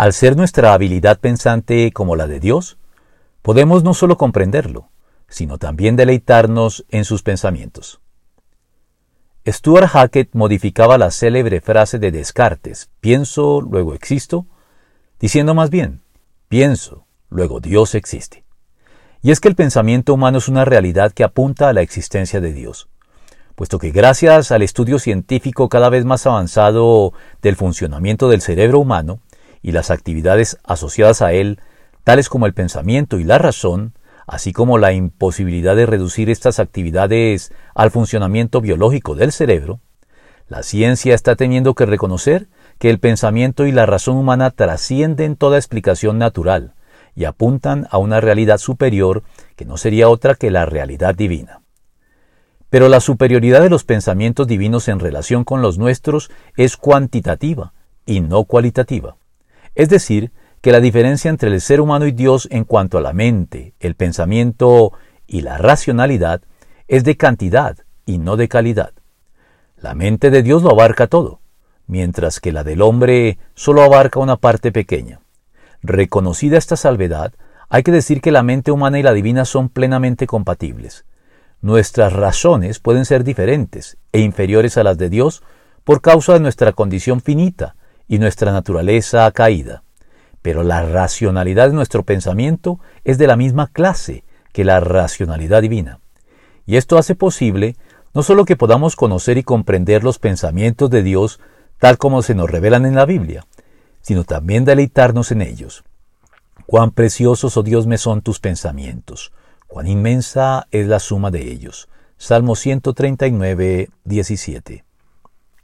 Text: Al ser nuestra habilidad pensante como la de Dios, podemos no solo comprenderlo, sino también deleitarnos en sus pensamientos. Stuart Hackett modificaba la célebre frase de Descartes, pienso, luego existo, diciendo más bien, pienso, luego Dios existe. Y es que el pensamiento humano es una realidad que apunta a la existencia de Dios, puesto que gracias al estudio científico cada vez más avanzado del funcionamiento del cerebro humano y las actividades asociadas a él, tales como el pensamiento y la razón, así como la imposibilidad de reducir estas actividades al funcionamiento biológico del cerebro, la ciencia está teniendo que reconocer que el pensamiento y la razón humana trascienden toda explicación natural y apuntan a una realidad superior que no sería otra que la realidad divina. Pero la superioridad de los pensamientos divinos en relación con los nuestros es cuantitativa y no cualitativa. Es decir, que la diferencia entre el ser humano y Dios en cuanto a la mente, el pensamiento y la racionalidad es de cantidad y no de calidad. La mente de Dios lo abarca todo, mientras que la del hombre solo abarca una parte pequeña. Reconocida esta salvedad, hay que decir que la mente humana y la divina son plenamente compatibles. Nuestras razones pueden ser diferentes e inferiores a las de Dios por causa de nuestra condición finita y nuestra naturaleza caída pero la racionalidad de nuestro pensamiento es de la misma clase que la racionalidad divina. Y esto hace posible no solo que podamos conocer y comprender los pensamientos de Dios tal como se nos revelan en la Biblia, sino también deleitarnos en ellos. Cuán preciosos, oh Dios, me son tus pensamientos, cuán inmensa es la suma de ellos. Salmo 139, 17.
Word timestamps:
Al 0.00 0.14
ser 0.14 0.34
nuestra 0.34 0.72
habilidad 0.72 1.20
pensante 1.20 1.92
como 1.92 2.16
la 2.16 2.26
de 2.26 2.40
Dios, 2.40 2.78
podemos 3.42 3.84
no 3.84 3.92
solo 3.92 4.16
comprenderlo, 4.16 4.88
sino 5.28 5.58
también 5.58 5.94
deleitarnos 5.94 6.86
en 6.88 7.04
sus 7.04 7.22
pensamientos. 7.22 8.00
Stuart 9.46 9.88
Hackett 9.88 10.30
modificaba 10.32 10.96
la 10.96 11.10
célebre 11.10 11.60
frase 11.60 11.98
de 11.98 12.12
Descartes, 12.12 12.88
pienso, 13.00 13.60
luego 13.60 13.92
existo, 13.92 14.46
diciendo 15.18 15.52
más 15.52 15.68
bien, 15.68 16.00
pienso, 16.48 17.04
luego 17.28 17.60
Dios 17.60 17.94
existe. 17.94 18.42
Y 19.20 19.32
es 19.32 19.40
que 19.40 19.48
el 19.48 19.54
pensamiento 19.54 20.14
humano 20.14 20.38
es 20.38 20.48
una 20.48 20.64
realidad 20.64 21.12
que 21.12 21.24
apunta 21.24 21.68
a 21.68 21.74
la 21.74 21.82
existencia 21.82 22.40
de 22.40 22.54
Dios, 22.54 22.88
puesto 23.54 23.78
que 23.78 23.90
gracias 23.90 24.50
al 24.50 24.62
estudio 24.62 24.98
científico 24.98 25.68
cada 25.68 25.90
vez 25.90 26.06
más 26.06 26.26
avanzado 26.26 27.12
del 27.42 27.54
funcionamiento 27.54 28.30
del 28.30 28.40
cerebro 28.40 28.78
humano 28.78 29.20
y 29.62 29.72
las 29.72 29.90
actividades 29.90 30.58
asociadas 30.64 31.22
a 31.22 31.32
él, 31.32 31.60
tales 32.04 32.28
como 32.28 32.46
el 32.46 32.54
pensamiento 32.54 33.18
y 33.18 33.24
la 33.24 33.38
razón, 33.38 33.94
así 34.26 34.52
como 34.52 34.78
la 34.78 34.92
imposibilidad 34.92 35.76
de 35.76 35.86
reducir 35.86 36.30
estas 36.30 36.58
actividades 36.58 37.52
al 37.74 37.90
funcionamiento 37.90 38.60
biológico 38.60 39.14
del 39.14 39.32
cerebro, 39.32 39.80
la 40.48 40.62
ciencia 40.64 41.14
está 41.14 41.36
teniendo 41.36 41.74
que 41.74 41.86
reconocer 41.86 42.48
que 42.78 42.90
el 42.90 42.98
pensamiento 42.98 43.66
y 43.66 43.72
la 43.72 43.86
razón 43.86 44.16
humana 44.16 44.50
trascienden 44.50 45.36
toda 45.36 45.58
explicación 45.58 46.18
natural 46.18 46.74
y 47.14 47.24
apuntan 47.24 47.86
a 47.90 47.98
una 47.98 48.20
realidad 48.20 48.58
superior 48.58 49.22
que 49.54 49.64
no 49.64 49.76
sería 49.76 50.08
otra 50.08 50.34
que 50.34 50.50
la 50.50 50.66
realidad 50.66 51.14
divina. 51.14 51.62
Pero 52.68 52.88
la 52.88 53.00
superioridad 53.00 53.62
de 53.62 53.70
los 53.70 53.84
pensamientos 53.84 54.46
divinos 54.46 54.88
en 54.88 55.00
relación 55.00 55.44
con 55.44 55.60
los 55.60 55.76
nuestros 55.76 56.30
es 56.56 56.76
cuantitativa 56.76 57.72
y 58.06 58.20
no 58.20 58.44
cualitativa. 58.44 59.16
Es 59.80 59.88
decir, 59.88 60.30
que 60.60 60.72
la 60.72 60.80
diferencia 60.80 61.30
entre 61.30 61.48
el 61.48 61.58
ser 61.62 61.80
humano 61.80 62.04
y 62.04 62.12
Dios 62.12 62.46
en 62.50 62.64
cuanto 62.64 62.98
a 62.98 63.00
la 63.00 63.14
mente, 63.14 63.72
el 63.80 63.94
pensamiento 63.94 64.92
y 65.26 65.40
la 65.40 65.56
racionalidad 65.56 66.42
es 66.86 67.02
de 67.02 67.16
cantidad 67.16 67.78
y 68.04 68.18
no 68.18 68.36
de 68.36 68.46
calidad. 68.46 68.92
La 69.78 69.94
mente 69.94 70.30
de 70.30 70.42
Dios 70.42 70.62
lo 70.62 70.72
abarca 70.72 71.06
todo, 71.06 71.40
mientras 71.86 72.40
que 72.40 72.52
la 72.52 72.62
del 72.62 72.82
hombre 72.82 73.38
solo 73.54 73.80
abarca 73.80 74.20
una 74.20 74.36
parte 74.36 74.70
pequeña. 74.70 75.22
Reconocida 75.82 76.58
esta 76.58 76.76
salvedad, 76.76 77.32
hay 77.70 77.82
que 77.82 77.90
decir 77.90 78.20
que 78.20 78.32
la 78.32 78.42
mente 78.42 78.72
humana 78.72 78.98
y 78.98 79.02
la 79.02 79.14
divina 79.14 79.46
son 79.46 79.70
plenamente 79.70 80.26
compatibles. 80.26 81.06
Nuestras 81.62 82.12
razones 82.12 82.80
pueden 82.80 83.06
ser 83.06 83.24
diferentes 83.24 83.96
e 84.12 84.20
inferiores 84.20 84.76
a 84.76 84.84
las 84.84 84.98
de 84.98 85.08
Dios 85.08 85.42
por 85.84 86.02
causa 86.02 86.34
de 86.34 86.40
nuestra 86.40 86.72
condición 86.72 87.22
finita 87.22 87.76
y 88.10 88.18
nuestra 88.18 88.52
naturaleza 88.52 89.30
caída 89.30 89.82
pero 90.42 90.62
la 90.62 90.82
racionalidad 90.82 91.68
de 91.68 91.74
nuestro 91.74 92.04
pensamiento 92.04 92.80
es 93.04 93.18
de 93.18 93.26
la 93.26 93.36
misma 93.36 93.68
clase 93.68 94.24
que 94.52 94.64
la 94.64 94.80
racionalidad 94.80 95.62
divina. 95.62 96.00
Y 96.66 96.76
esto 96.76 96.98
hace 96.98 97.14
posible 97.14 97.76
no 98.14 98.22
solo 98.22 98.44
que 98.44 98.56
podamos 98.56 98.96
conocer 98.96 99.38
y 99.38 99.42
comprender 99.42 100.02
los 100.02 100.18
pensamientos 100.18 100.90
de 100.90 101.02
Dios 101.02 101.40
tal 101.78 101.98
como 101.98 102.22
se 102.22 102.34
nos 102.34 102.50
revelan 102.50 102.84
en 102.84 102.94
la 102.94 103.06
Biblia, 103.06 103.46
sino 104.00 104.24
también 104.24 104.64
deleitarnos 104.64 105.30
en 105.30 105.42
ellos. 105.42 105.84
Cuán 106.66 106.90
preciosos, 106.90 107.56
oh 107.56 107.62
Dios, 107.62 107.86
me 107.86 107.98
son 107.98 108.22
tus 108.22 108.40
pensamientos, 108.40 109.32
cuán 109.66 109.86
inmensa 109.86 110.66
es 110.70 110.86
la 110.86 110.98
suma 110.98 111.30
de 111.30 111.50
ellos. 111.50 111.88
Salmo 112.16 112.54
139, 112.54 113.90
17. 114.04 114.84